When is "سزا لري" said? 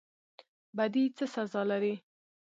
1.33-1.93